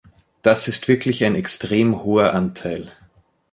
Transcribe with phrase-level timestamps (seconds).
[0.41, 2.91] Dass ist wirklich ein extrem hoher Anteil!